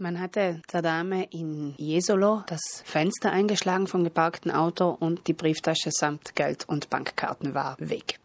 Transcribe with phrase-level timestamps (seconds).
[0.00, 5.90] Man hatte der Dame in Jesolo das Fenster eingeschlagen vom geparkten Auto und die Brieftasche
[5.90, 8.20] samt Geld und Bankkarten war weg.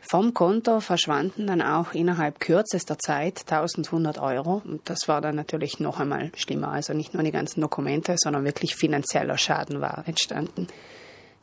[0.00, 4.62] Vom Konto verschwanden dann auch innerhalb kürzester Zeit 1100 Euro.
[4.64, 6.70] Und das war dann natürlich noch einmal schlimmer.
[6.70, 10.68] Also nicht nur die ganzen Dokumente, sondern wirklich finanzieller Schaden war entstanden.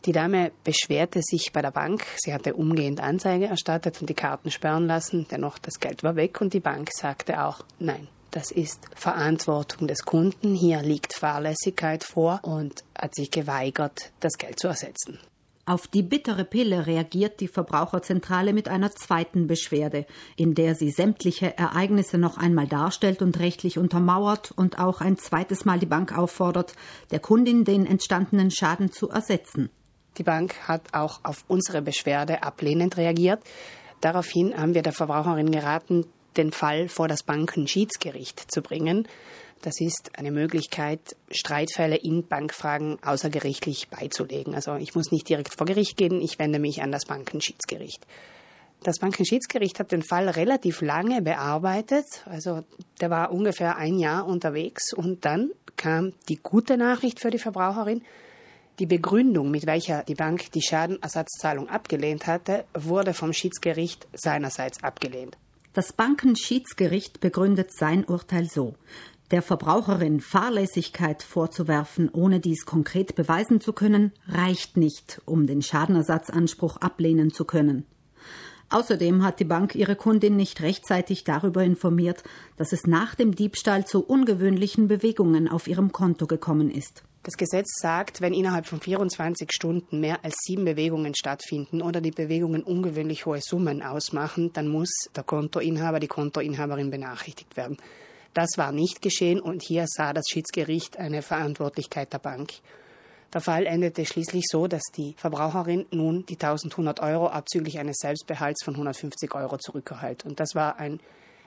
[0.05, 2.03] Die Dame beschwerte sich bei der Bank.
[2.17, 5.27] Sie hatte umgehend Anzeige erstattet und die Karten sperren lassen.
[5.29, 10.03] Dennoch, das Geld war weg und die Bank sagte auch, nein, das ist Verantwortung des
[10.03, 10.53] Kunden.
[10.55, 15.19] Hier liegt Fahrlässigkeit vor und hat sich geweigert, das Geld zu ersetzen.
[15.65, 21.57] Auf die bittere Pille reagiert die Verbraucherzentrale mit einer zweiten Beschwerde, in der sie sämtliche
[21.57, 26.73] Ereignisse noch einmal darstellt und rechtlich untermauert und auch ein zweites Mal die Bank auffordert,
[27.11, 29.69] der Kundin den entstandenen Schaden zu ersetzen.
[30.17, 33.39] Die Bank hat auch auf unsere Beschwerde ablehnend reagiert.
[34.01, 36.05] Daraufhin haben wir der Verbraucherin geraten,
[36.37, 39.07] den Fall vor das Bankenschiedsgericht zu bringen.
[39.61, 44.53] Das ist eine Möglichkeit, Streitfälle in Bankfragen außergerichtlich beizulegen.
[44.53, 48.05] Also ich muss nicht direkt vor Gericht gehen, ich wende mich an das Bankenschiedsgericht.
[48.83, 52.63] Das Bankenschiedsgericht hat den Fall relativ lange bearbeitet, also
[53.01, 58.03] der war ungefähr ein Jahr unterwegs und dann kam die gute Nachricht für die Verbraucherin.
[58.77, 65.37] Die Begründung, mit welcher die Bank die Schadenersatzzahlung abgelehnt hatte, wurde vom Schiedsgericht seinerseits abgelehnt.
[65.75, 68.75] Das Bankenschiedsgericht begründet sein Urteil so.
[69.31, 76.77] Der Verbraucherin Fahrlässigkeit vorzuwerfen, ohne dies konkret beweisen zu können, reicht nicht, um den Schadenersatzanspruch
[76.77, 77.85] ablehnen zu können.
[78.69, 82.23] Außerdem hat die Bank ihre Kundin nicht rechtzeitig darüber informiert,
[82.55, 87.03] dass es nach dem Diebstahl zu ungewöhnlichen Bewegungen auf ihrem Konto gekommen ist.
[87.25, 92.11] Das Gesetz sagt, wenn innerhalb von 24 Stunden mehr als sieben Bewegungen stattfinden oder die
[92.11, 97.77] Bewegungen ungewöhnlich hohe Summen ausmachen, dann muss der Kontoinhaber, die Kontoinhaberin benachrichtigt werden.
[98.35, 102.51] Das war nicht geschehen und hier sah das Schiedsgericht eine Verantwortlichkeit der Bank.
[103.33, 108.63] Der Fall endete schließlich so, dass die Verbraucherin nun die 1100 Euro abzüglich eines Selbstbehalts
[108.63, 110.25] von 150 Euro zurückerhält.
[110.25, 110.99] Und das war ein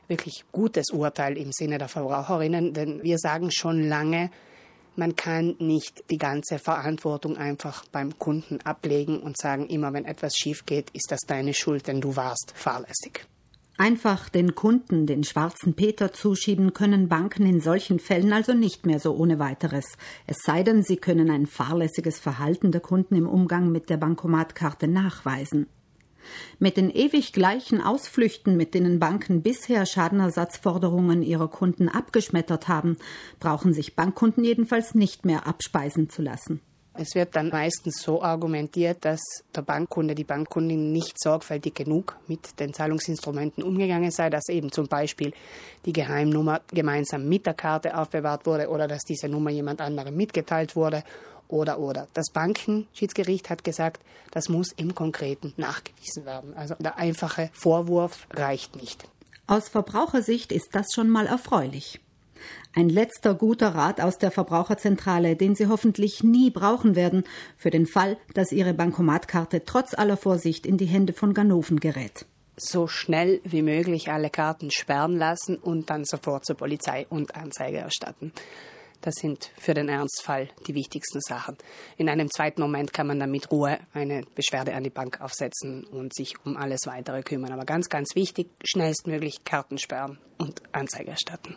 [0.09, 4.33] wirklich gutes Urteil im Sinne der Verbraucherinnen, denn wir sagen schon lange,
[4.99, 10.35] man kann nicht die ganze Verantwortung einfach beim Kunden ablegen und sagen, immer wenn etwas
[10.35, 13.25] schief geht, ist das deine Schuld, denn du warst fahrlässig.
[13.81, 18.99] Einfach den Kunden den schwarzen Peter zuschieben können Banken in solchen Fällen also nicht mehr
[18.99, 19.85] so ohne weiteres.
[20.27, 24.89] Es sei denn, sie können ein fahrlässiges Verhalten der Kunden im Umgang mit der Bankomatkarte
[24.89, 25.69] nachweisen.
[26.59, 32.97] Mit den ewig gleichen Ausflüchten, mit denen Banken bisher Schadenersatzforderungen ihrer Kunden abgeschmettert haben,
[33.41, 36.61] brauchen sich Bankkunden jedenfalls nicht mehr abspeisen zu lassen.
[37.01, 39.21] Es wird dann meistens so argumentiert, dass
[39.55, 44.89] der Bankkunde, die Bankkundin nicht sorgfältig genug mit den Zahlungsinstrumenten umgegangen sei, dass eben zum
[44.89, 45.33] Beispiel
[45.87, 50.75] die Geheimnummer gemeinsam mit der Karte aufbewahrt wurde oder dass diese Nummer jemand anderem mitgeteilt
[50.75, 51.05] wurde
[51.49, 52.09] oder oder.
[52.15, 56.55] Das Bankenschiedsgericht hat gesagt, das muss im Konkreten nachgewiesen werden.
[56.57, 59.09] Also der einfache Vorwurf reicht nicht.
[59.47, 62.01] Aus Verbrauchersicht ist das schon mal erfreulich.
[62.75, 67.25] Ein letzter guter Rat aus der Verbraucherzentrale, den Sie hoffentlich nie brauchen werden,
[67.57, 72.27] für den Fall, dass Ihre Bankomatkarte trotz aller Vorsicht in die Hände von Ganoven gerät.
[72.57, 77.79] So schnell wie möglich alle Karten sperren lassen und dann sofort zur Polizei und Anzeige
[77.79, 78.33] erstatten.
[79.01, 81.57] Das sind für den Ernstfall die wichtigsten Sachen.
[81.97, 85.85] In einem zweiten Moment kann man dann mit Ruhe eine Beschwerde an die Bank aufsetzen
[85.85, 87.53] und sich um alles weitere kümmern.
[87.53, 91.57] Aber ganz, ganz wichtig, schnellstmöglich Karten sperren und Anzeige erstatten.